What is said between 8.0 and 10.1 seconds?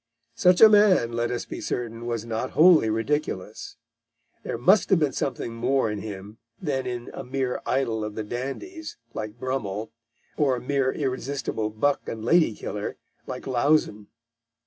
of the dandies, like Brummell,